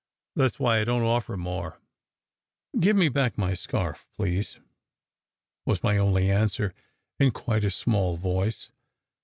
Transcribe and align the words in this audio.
That 0.35 0.45
s 0.53 0.59
why 0.59 0.81
I 0.81 0.83
don 0.83 1.01
t 1.03 1.07
offer 1.07 1.37
more." 1.37 1.73
SECRET 1.73 1.77
HISTORY 1.77 2.79
13 2.79 2.79
"Give 2.81 2.95
me 2.97 3.09
back 3.09 3.37
my 3.37 3.53
scarf, 3.53 4.07
please," 4.17 4.59
was 5.67 5.83
my 5.83 5.99
only 5.99 6.31
answer, 6.31 6.73
in 7.19 7.29
quite 7.29 7.63
a 7.63 7.69
small 7.69 8.17
voice. 8.17 8.71